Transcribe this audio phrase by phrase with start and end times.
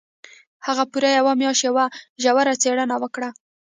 [0.65, 1.85] هغه پوره یوه میاشت یوه
[2.23, 3.29] ژوره څېړنه وکړه